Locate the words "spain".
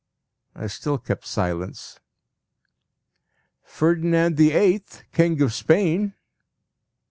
5.53-6.15